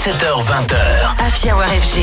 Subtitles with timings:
[0.00, 0.76] 17h20h.
[1.18, 2.00] Happy Hour FG.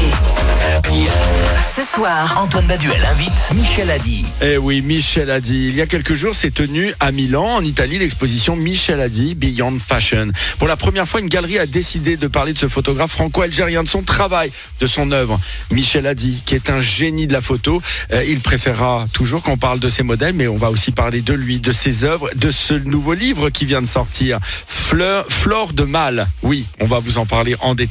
[1.76, 4.24] Ce soir, Antoine Baduel invite Michel Adi.
[4.40, 5.70] Eh oui, Michel Adi.
[5.70, 9.80] Il y a quelques jours, s'est tenue à Milan, en Italie, l'exposition Michel Adi Beyond
[9.80, 10.32] Fashion.
[10.60, 13.88] Pour la première fois, une galerie a décidé de parler de ce photographe franco-algérien, de
[13.88, 15.40] son travail, de son œuvre.
[15.72, 17.82] Michel Adi, qui est un génie de la photo.
[18.14, 21.34] Euh, il préférera toujours qu'on parle de ses modèles, mais on va aussi parler de
[21.34, 24.38] lui, de ses œuvres, de ce nouveau livre qui vient de sortir,
[24.68, 26.28] Fleur, Flore de Mal.
[26.44, 27.87] Oui, on va vous en parler en détail.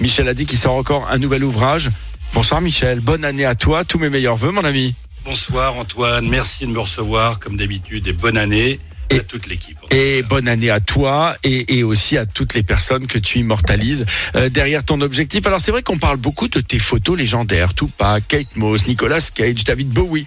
[0.00, 1.88] Michel Adi qui sort encore un nouvel ouvrage.
[2.34, 4.94] Bonsoir Michel, bonne année à toi, tous mes meilleurs voeux mon ami.
[5.24, 8.78] Bonsoir Antoine, merci de me recevoir comme d'habitude et bonne année
[9.10, 9.76] Et- à toute l'équipe.
[9.90, 14.06] Et bonne année à toi et, et aussi à toutes les personnes que tu immortalises
[14.36, 15.44] euh, derrière ton objectif.
[15.46, 19.64] Alors c'est vrai qu'on parle beaucoup de tes photos légendaires, Tupac, Kate Moss, Nicolas Cage,
[19.64, 20.24] David Bowie.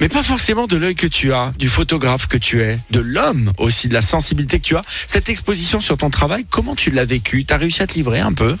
[0.00, 3.52] Mais pas forcément de l'œil que tu as, du photographe que tu es, de l'homme
[3.58, 4.82] aussi, de la sensibilité que tu as.
[5.06, 7.44] Cette exposition sur ton travail, comment tu l'as vécu?
[7.44, 8.56] T'as réussi à te livrer un peu?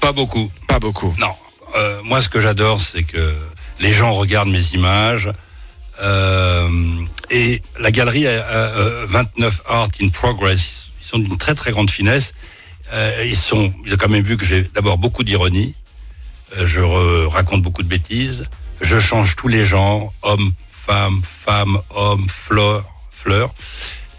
[0.00, 1.14] Pas beaucoup, Pas beaucoup.
[1.18, 1.32] non.
[1.76, 3.34] Euh, moi ce que j'adore c'est que
[3.78, 5.30] les gens regardent mes images
[6.00, 11.54] euh, et la galerie a, a, euh, 29 Art in Progress, ils sont d'une très
[11.54, 12.32] très grande finesse.
[12.92, 15.74] Euh, ils, sont, ils ont quand même vu que j'ai d'abord beaucoup d'ironie,
[16.64, 16.80] je
[17.26, 18.46] raconte beaucoup de bêtises,
[18.80, 23.52] je change tous les genres, hommes, femmes, femmes, hommes, fleurs, fleurs,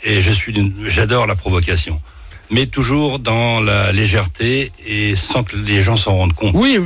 [0.03, 0.21] et
[0.85, 2.01] j'adore la provocation,
[2.51, 6.51] mais toujours dans la légèreté et sans que les gens s'en rendent compte.
[6.55, 6.79] Oui,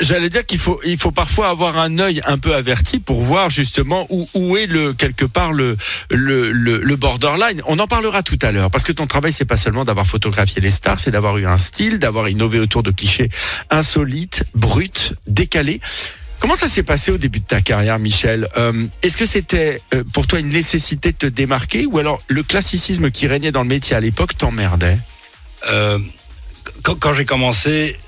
[0.00, 3.50] j'allais dire qu'il faut, il faut parfois avoir un œil un peu averti pour voir
[3.50, 5.76] justement où, est le quelque part le
[6.96, 7.62] borderline.
[7.66, 10.60] On en parlera tout à l'heure parce que ton travail c'est pas seulement d'avoir photographié
[10.60, 13.30] les stars, c'est d'avoir eu un style, d'avoir innové autour de clichés
[13.70, 15.80] insolites, bruts, décalés.
[16.48, 20.02] Comment ça s'est passé au début de ta carrière, Michel Euh, Est-ce que c'était euh,
[20.14, 23.68] pour toi une nécessité de te démarquer ou alors le classicisme qui régnait dans le
[23.68, 24.96] métier à l'époque t'emmerdait
[25.70, 25.98] Euh,
[26.82, 27.98] quand, quand j'ai commencé,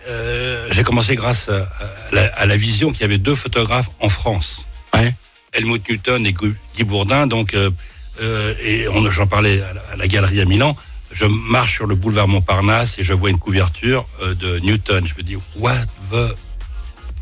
[0.70, 4.08] j'ai commencé grâce à, à la, à la vision qu'il y avait deux photographes en
[4.08, 4.66] France.
[4.94, 5.14] Ouais.
[5.52, 7.26] Helmut Newton et Gu- Guy Bourdin.
[7.26, 10.78] Donc, et on- j'en parlais à la, à la galerie à Milan.
[11.12, 15.06] Je marche sur le boulevard Montparnasse et je vois une couverture de Newton.
[15.06, 15.76] Je me dis, what
[16.10, 16.34] the...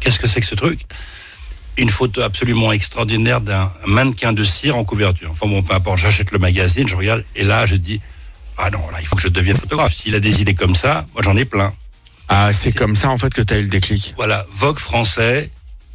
[0.00, 0.82] Qu'est-ce que c'est que ce truc?
[1.78, 5.30] Une photo absolument extraordinaire d'un mannequin de cire en couverture.
[5.30, 8.00] Enfin bon, peu importe, j'achète le magazine, je regarde, et là, je dis,
[8.56, 9.94] ah non, là, il faut que je devienne photographe.
[9.94, 11.72] S'il a des idées comme ça, moi j'en ai plein.
[12.28, 14.12] Ah, c'est comme ça en fait que tu as eu le déclic.
[14.16, 15.50] Voilà, Vogue français,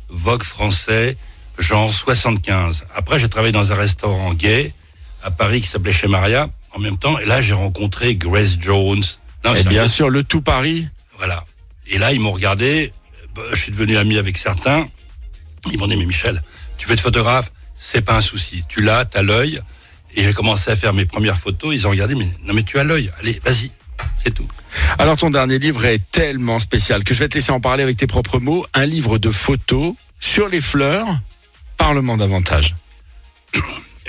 [0.10, 1.18] Vogue français,
[1.60, 2.86] genre 75.
[2.96, 4.74] Après, j'ai travaillé dans un restaurant gay
[5.22, 7.20] à Paris qui s'appelait Chez Maria en même temps.
[7.20, 9.04] Et là, j'ai rencontré Grace Jones.
[9.46, 10.88] Non, Et bien sûr, le tout Paris.
[11.18, 11.44] Voilà.
[11.88, 12.94] Et là, ils m'ont regardé.
[13.36, 14.88] Bah, Je suis devenu ami avec certains.
[15.72, 16.44] Ils m'ont dit, mais Michel,
[16.78, 17.52] tu veux être photographe?
[17.78, 18.64] C'est pas un souci.
[18.68, 19.60] Tu l'as, t'as l'œil.
[20.16, 21.74] Et j'ai commencé à faire mes premières photos.
[21.74, 23.12] Ils ont regardé, mais non, mais tu as l'œil.
[23.20, 23.72] Allez, vas-y.
[24.24, 24.48] C'est tout.
[24.98, 27.98] Alors ton dernier livre est tellement spécial que je vais te laisser en parler avec
[27.98, 28.66] tes propres mots.
[28.74, 31.08] Un livre de photos sur les fleurs.
[31.78, 32.76] Parle-moi davantage.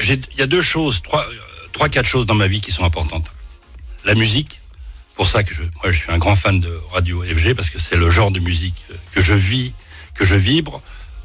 [0.03, 1.27] Il y a deux choses, trois,
[1.73, 3.31] trois, quatre choses dans ma vie qui sont importantes.
[4.05, 4.61] La musique,
[5.15, 7.79] pour ça que je, moi, je suis un grand fan de radio FG parce que
[7.79, 9.73] c'est le genre de musique que je vis,
[10.15, 10.83] que je vibre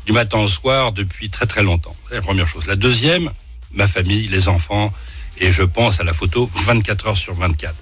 [0.10, 1.96] du matin au soir depuis très très longtemps.
[2.10, 2.66] C'est la première chose.
[2.66, 3.30] La deuxième,
[3.72, 4.92] ma famille, les enfants,
[5.38, 7.76] et je pense à la photo 24 heures sur 24.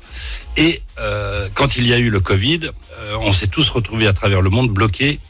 [0.57, 2.59] Et euh, quand il y a eu le Covid,
[2.99, 5.21] euh, on s'est tous retrouvés à travers le monde bloqués.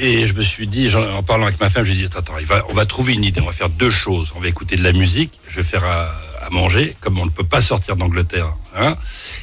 [0.00, 2.20] Et je me suis dit, en parlant avec ma femme, je lui ai dit, attends,
[2.20, 4.32] attends, il va, on va trouver une idée, on va faire deux choses.
[4.34, 7.30] On va écouter de la musique, je vais faire à, à manger, comme on ne
[7.30, 8.54] peut pas sortir d'Angleterre.
[8.74, 8.96] Hein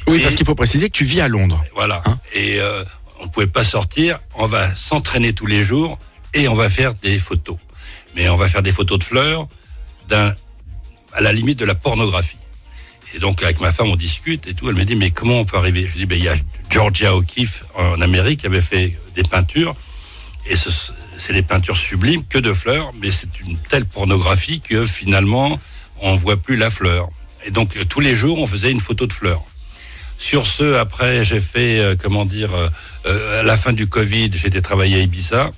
[0.08, 1.62] Oui, Et- parce qu'il faut préciser que tu vis à Londres.
[1.76, 2.02] voilà.
[2.04, 2.82] Hein et euh,
[3.20, 4.18] on ne pouvait pas sortir.
[4.34, 5.98] On va s'entraîner tous les jours
[6.38, 7.56] et on va faire des photos.
[8.14, 9.48] Mais on va faire des photos de fleurs
[10.08, 10.34] d'un,
[11.12, 12.36] à la limite de la pornographie.
[13.14, 14.68] Et donc avec ma femme on discute et tout.
[14.68, 15.86] Elle me dit mais comment on peut arriver?
[15.88, 16.36] Je lui dis ben il y a
[16.70, 19.74] Georgia O'Keeffe en Amérique qui avait fait des peintures
[20.46, 20.70] et ce,
[21.16, 25.58] c'est des peintures sublimes que de fleurs, mais c'est une telle pornographie que finalement
[26.00, 27.08] on voit plus la fleur.
[27.44, 29.42] Et donc tous les jours on faisait une photo de fleurs.
[30.18, 32.68] Sur ce, après, j'ai fait, euh, comment dire, euh,
[33.06, 35.52] euh, à la fin du Covid, j'étais travaillé à Ibiza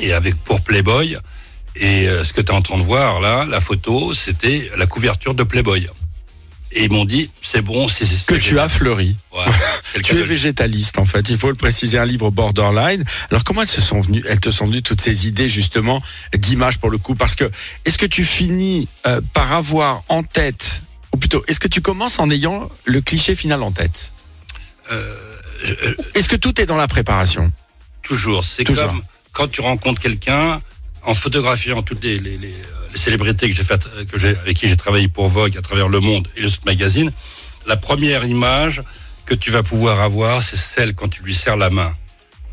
[0.00, 1.18] et avec pour Playboy.
[1.76, 4.86] Et euh, ce que tu es en train de voir là, la photo, c'était la
[4.86, 5.88] couverture de Playboy.
[6.72, 8.64] Et ils m'ont dit, c'est bon, c'est Que tu génial.
[8.66, 9.16] as fleuri.
[9.96, 11.30] Le Tu es végétaliste en fait.
[11.30, 11.96] Il faut le préciser.
[11.98, 13.04] Un livre borderline.
[13.30, 15.98] Alors comment elles se sont venues Elles te sont venues toutes ces idées justement
[16.34, 17.14] d'images pour le coup?
[17.14, 17.50] Parce que
[17.86, 20.82] est-ce que tu finis euh, par avoir en tête,
[21.14, 24.12] ou plutôt, est-ce que tu commences en ayant le cliché final en tête?
[24.92, 25.14] Euh,
[26.14, 27.50] Est-ce que tout est dans la préparation?
[28.02, 28.44] Toujours.
[28.44, 28.88] C'est Toujours.
[28.88, 29.02] comme
[29.32, 30.60] quand tu rencontres quelqu'un
[31.04, 34.56] en photographiant toutes les, les, les, euh, les célébrités que j'ai fait, que j'ai, avec
[34.56, 37.12] qui j'ai travaillé pour Vogue à travers le monde et le magazine.
[37.66, 38.82] La première image
[39.26, 41.94] que tu vas pouvoir avoir, c'est celle quand tu lui serres la main.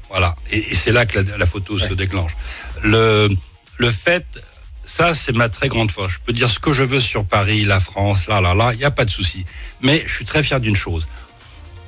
[0.09, 0.35] Voilà.
[0.51, 2.35] Et, et c'est là que la, la photo se déclenche.
[2.83, 3.29] Le,
[3.77, 4.25] le fait,
[4.85, 6.13] ça, c'est ma très grande force.
[6.13, 8.77] Je peux dire ce que je veux sur Paris, la France, là, là, là, il
[8.77, 9.45] n'y a pas de souci.
[9.81, 11.07] Mais je suis très fier d'une chose.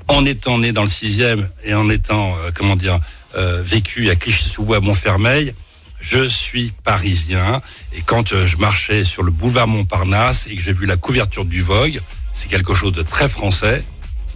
[0.07, 2.99] En étant né dans le sixième et en étant, euh, comment dire,
[3.37, 5.53] euh, vécu à Clichy-sous-Bois, Montfermeil,
[5.99, 7.61] je suis parisien.
[7.93, 11.45] Et quand euh, je marchais sur le boulevard Montparnasse et que j'ai vu la couverture
[11.45, 12.01] du Vogue,
[12.33, 13.83] c'est quelque chose de très français.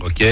[0.01, 0.24] Ok?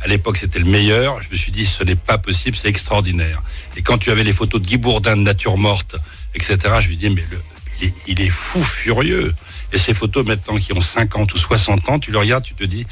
[0.00, 1.22] À l'époque, c'était le meilleur.
[1.22, 3.42] Je me suis dit, ce n'est pas possible, c'est extraordinaire.
[3.76, 5.96] Et quand tu avais les photos de Guy Bourdin de nature morte,
[6.34, 7.40] etc., je lui dis, mais le,
[7.80, 9.34] il, est, il est fou furieux.
[9.72, 12.64] Et ces photos maintenant qui ont 50 ou 60 ans, tu le regardes, tu te
[12.64, 12.86] dis,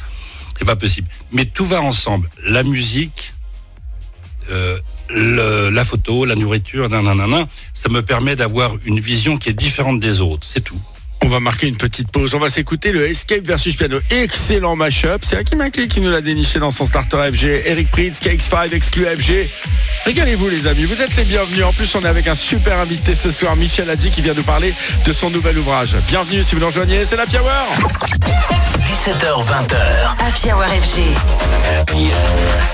[0.59, 1.09] c'est pas possible.
[1.33, 2.31] Mais tout va ensemble.
[2.45, 3.35] La musique,
[4.51, 4.79] euh,
[5.11, 10.21] la photo, la nourriture, nanana, ça me permet d'avoir une vision qui est différente des
[10.21, 10.47] autres.
[10.53, 10.81] C'est tout.
[11.25, 12.35] On va marquer une petite pause.
[12.35, 13.99] On va s'écouter le Escape versus Piano.
[14.11, 15.23] Excellent mashup.
[15.23, 17.63] C'est Hakim Akli qui nous l'a déniché dans son starter FG.
[17.65, 19.49] Eric Pritz, KX5, exclu FG.
[20.05, 21.65] Régalez-vous les amis, vous êtes les bienvenus.
[21.65, 24.43] En plus, on est avec un super invité ce soir, Michel Adi, qui vient nous
[24.43, 24.75] parler
[25.07, 25.97] de son nouvel ouvrage.
[26.09, 28.84] Bienvenue si vous nous rejoignez, c'est la Power.
[29.05, 29.77] 17h20h.
[30.19, 31.03] Happy Hour FG.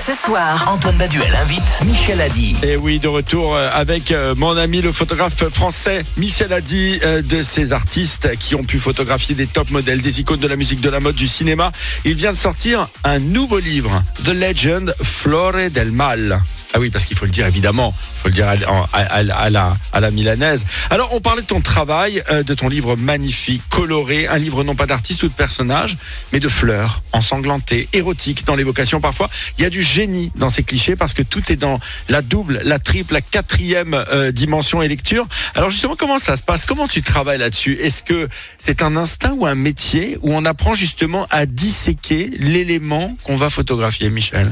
[0.05, 2.55] Ce soir, Antoine Baduel invite Michel Adi.
[2.63, 7.21] Et oui, de retour euh, avec euh, mon ami le photographe français Michel Adi, euh,
[7.21, 10.79] de ces artistes qui ont pu photographier des top modèles, des icônes de la musique,
[10.79, 11.73] de la mode, du cinéma.
[12.05, 16.41] Il vient de sortir un nouveau livre, The Legend Flore del Mal.
[16.73, 20.65] Ah oui, parce qu'il faut le dire évidemment, il faut le dire à, la milanaise.
[20.89, 24.75] Alors, on parlait de ton travail, euh, de ton livre magnifique, coloré, un livre non
[24.75, 25.97] pas d'artiste ou de personnage,
[26.31, 29.29] mais de fleurs, ensanglantées, érotiques dans l'évocation parfois.
[29.57, 32.61] Il y a du génie dans ces clichés parce que tout est dans la double,
[32.63, 35.27] la triple, la quatrième euh, dimension et lecture.
[35.55, 36.63] Alors justement, comment ça se passe?
[36.63, 37.79] Comment tu travailles là-dessus?
[37.81, 43.17] Est-ce que c'est un instinct ou un métier où on apprend justement à disséquer l'élément
[43.23, 44.49] qu'on va photographier, Michel?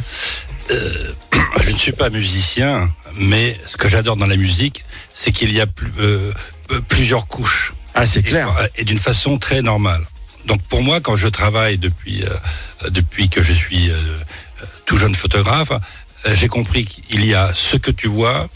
[1.61, 5.61] Je ne suis pas musicien, mais ce que j'adore dans la musique, c'est qu'il y
[5.61, 6.31] a plus- euh,
[6.71, 7.73] euh, plusieurs couches.
[7.95, 8.53] Ah, c'est clair.
[8.77, 10.05] Et, et d'une façon très normale.
[10.45, 14.97] Donc pour moi, quand je travaille depuis, euh, depuis que je suis euh, euh, tout
[14.97, 18.47] jeune photographe, euh, j'ai compris qu'il y a ce que tu vois,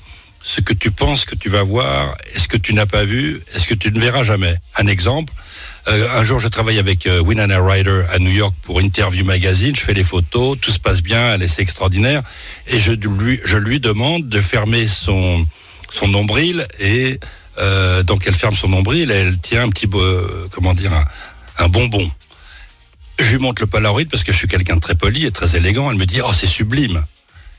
[0.42, 3.42] ce que tu penses que tu vas voir, et ce que tu n'as pas vu,
[3.54, 4.56] et ce que tu ne verras jamais.
[4.78, 5.34] Un exemple,
[5.88, 9.76] euh, un jour je travaille avec euh, Winona Ryder à New York pour Interview Magazine,
[9.76, 12.24] je fais les photos, tout se passe bien, elle est extraordinaire,
[12.68, 15.46] et je lui, demande de fermer son,
[16.08, 17.20] nombril et
[17.58, 20.92] euh, donc elle ferme son nombril et elle tient un petit euh, comment dire
[21.58, 22.10] un, bonbon.
[23.20, 25.56] Je lui montre le Polaroid parce que je suis quelqu'un de très poli et très
[25.56, 25.92] élégant.
[25.92, 27.04] Elle me dit oh c'est sublime.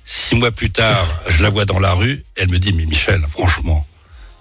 [0.04, 2.24] Six mois plus tard, je la vois dans la rue.
[2.36, 3.86] Elle me dit mais Michel, franchement,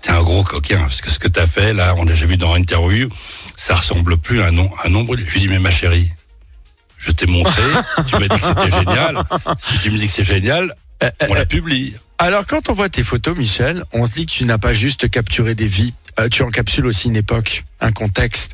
[0.02, 2.36] t'es un gros coquin parce que ce que t'as fait là, on l'a j'ai vu
[2.36, 3.10] dans une interview,
[3.56, 5.26] ça ressemble plus à un, nom, un nombril.
[5.28, 6.12] Je lui dis mais ma chérie,
[6.98, 7.62] je t'ai montré,
[8.08, 9.24] tu m'as dit que c'était génial.
[9.60, 10.74] Si tu me dis que c'est génial,
[11.04, 11.96] Euh, on la publie.
[12.18, 15.10] Alors, quand on voit tes photos, Michel, on se dit que tu n'as pas juste
[15.10, 15.94] capturé des vies.
[16.20, 18.54] Euh, tu encapsules aussi une époque, un contexte,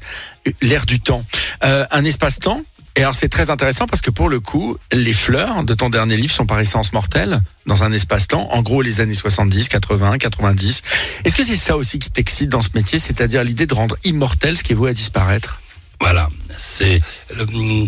[0.62, 1.25] l'air du temps,
[1.63, 2.63] euh, un espace-temps.
[2.95, 6.18] Et alors, c'est très intéressant parce que pour le coup, les fleurs de ton dernier
[6.18, 8.50] livre sont par essence mortelles dans un espace-temps.
[8.51, 10.81] En gros, les années 70, 80, 90.
[11.24, 14.57] Est-ce que c'est ça aussi qui t'excite dans ce métier, c'est-à-dire l'idée de rendre immortel
[14.57, 15.62] ce qui est voué à disparaître?
[16.01, 17.01] Voilà, c'est
[17.38, 17.86] euh,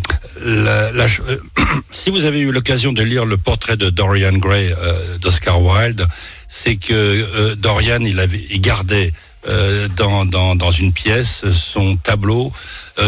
[1.92, 6.06] si vous avez eu l'occasion de lire le portrait de Dorian Gray euh, d'Oscar Wilde,
[6.50, 9.14] c'est que euh, Dorian il avait gardait
[9.98, 12.52] dans, dans dans une pièce son tableau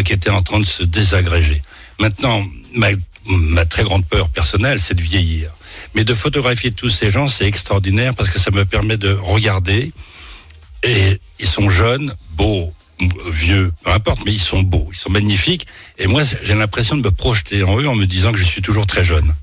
[0.03, 1.61] qui était en train de se désagréger.
[2.03, 2.45] Maintenant,
[2.75, 5.51] ma, très grande peur personnelle, c'est de vieillir.
[5.95, 9.93] Mais de photographier tous ces gens, c'est extraordinaire parce que ça me permet de regarder
[10.83, 12.73] et ils sont jeunes, beaux,
[13.31, 15.65] vieux, peu importe, mais ils sont beaux, ils sont magnifiques.
[15.97, 18.61] Et moi, j'ai l'impression de me projeter en eux en me disant que je suis
[18.61, 19.33] toujours très jeune.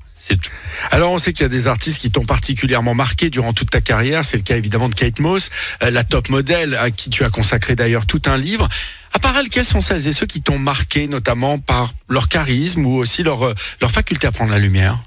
[0.91, 3.81] Alors on sait qu'il y a des artistes qui t'ont particulièrement marqué durant toute ta
[3.81, 4.23] carrière.
[4.23, 5.49] C'est le cas évidemment de Kate Moss,
[5.81, 8.69] euh, la top modèle à qui tu as consacré d'ailleurs tout un livre.
[9.13, 12.85] À part elle, quels sont celles et ceux qui t'ont marqué notamment par leur charisme
[12.85, 14.99] ou aussi leur, euh, leur faculté à prendre la lumière?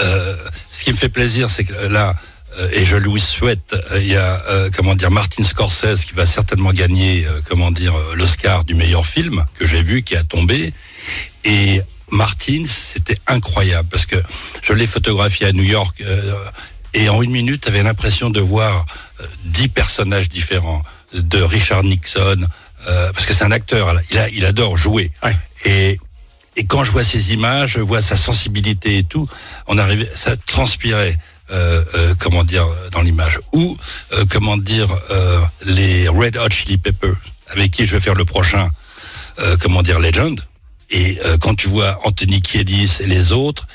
[0.00, 0.36] Euh,
[0.70, 2.16] ce qui me fait plaisir, c'est que là,
[2.58, 4.42] euh, et je lui souhaite, il y a,
[4.76, 7.26] comment dire, Martin Scorsese qui va certainement gagner,
[8.14, 10.72] l'Oscar du meilleur film que j'ai vu, qui a tombé.
[11.44, 11.80] Et
[12.10, 14.16] Martin, c'était incroyable parce que
[14.62, 16.02] je l'ai photographié à New York
[16.92, 18.86] et en une minute, tu avais l'impression de voir
[19.44, 22.46] dix personnages différents, de Richard Nixon,
[22.88, 25.10] euh, parce que c'est un acteur, il, a, il adore jouer.
[25.22, 25.36] Ouais.
[25.64, 25.98] Et,
[26.56, 29.28] et quand je vois ces images, je vois sa sensibilité et tout,
[29.66, 31.18] on arrivait, ça transpirait.
[31.50, 33.76] Euh, euh, comment dire dans l'image ou
[34.14, 38.24] euh, comment dire euh, les Red Hot Chili Peppers avec qui je vais faire le
[38.24, 38.70] prochain
[39.40, 40.40] euh, comment dire Legend
[40.88, 43.66] et euh, quand tu vois Anthony Kiedis et les autres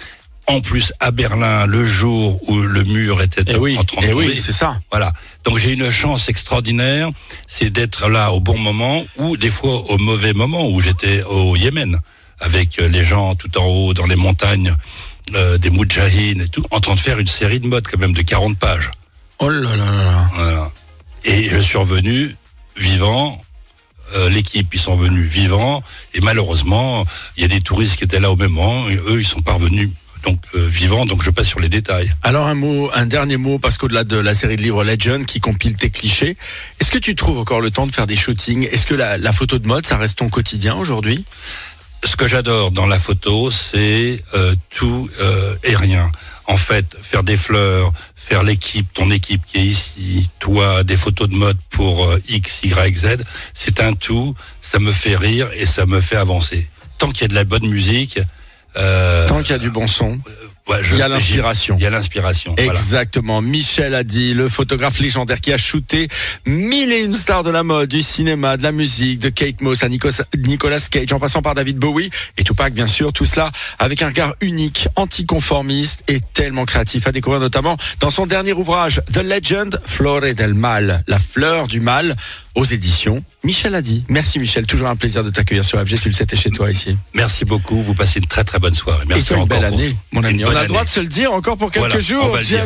[0.50, 4.08] en plus à Berlin le jour où le mur était Et oui, en train de
[4.08, 4.26] et tomber.
[4.28, 4.80] oui, c'est ça.
[4.92, 5.14] Voilà.
[5.44, 7.10] Donc j'ai une chance extraordinaire,
[7.48, 11.56] c'est d'être là au bon moment ou des fois au mauvais moment où j'étais au
[11.56, 12.00] Yémen
[12.40, 14.74] avec euh, les gens tout en haut dans les montagnes
[15.36, 18.14] euh, des Moudjahines et tout, en train de faire une série de modes quand même
[18.14, 18.90] de 40 pages.
[19.40, 20.30] Oh là là là là.
[20.36, 20.72] Voilà.
[21.26, 22.36] Et je suis revenu
[22.78, 23.40] vivant.
[24.16, 25.84] euh, L'équipe, ils sont venus vivants.
[26.14, 27.06] Et malheureusement,
[27.38, 28.90] il y a des touristes qui étaient là au même moment.
[28.90, 29.90] Et eux, ils sont parvenus
[30.24, 31.06] donc euh, vivants.
[31.06, 32.12] Donc je passe sur les détails.
[32.24, 35.40] Alors un mot, un dernier mot, parce qu'au-delà de la série de livres Legend qui
[35.40, 36.38] compile tes clichés,
[36.80, 38.68] est-ce que tu trouves encore le temps de faire des shootings?
[38.72, 41.26] Est-ce que la, la photo de mode, ça reste ton quotidien aujourd'hui?
[42.04, 46.12] Ce que j'adore dans la photo, c'est euh, tout euh, et rien.
[46.46, 51.30] En fait, faire des fleurs, faire l'équipe, ton équipe qui est ici, toi, des photos
[51.30, 53.18] de mode pour euh, X, Y, Z,
[53.54, 54.34] c'est un tout.
[54.62, 56.70] Ça me fait rire et ça me fait avancer.
[57.00, 58.20] Tant qu'il y a de la bonne musique,
[58.78, 60.20] euh, Tant qu'il y a du bon son,
[60.68, 61.76] ouais, je- il y a l'inspiration.
[61.78, 62.56] Il y a l'inspiration.
[62.58, 62.72] voilà.
[62.80, 63.42] Exactement.
[63.42, 66.08] Michel a dit, le photographe légendaire qui a shooté
[66.46, 69.84] mille et une stars de la mode, du cinéma, de la musique, de Kate Moss
[69.84, 73.12] à Nicolas, Nicolas Cage, en passant par David Bowie et Tupac, bien sûr.
[73.14, 78.26] Tout cela avec un regard unique, anticonformiste et tellement créatif à découvrir notamment dans son
[78.28, 82.16] dernier ouvrage, The Legend Flore del Mal, la fleur du mal,
[82.56, 84.04] aux éditions Michel a dit.
[84.10, 86.70] Merci Michel, toujours un plaisir de t'accueillir sur FG, tu le sais, t'es chez toi
[86.70, 86.98] ici.
[87.14, 87.82] Merci beaucoup.
[87.82, 89.06] Vous passez une très très bonne soirée.
[89.08, 90.44] Merci et toi, une encore belle pour- année, mon ami.
[90.46, 92.38] On a le droit de se le dire encore pour quelques Voilà, jours.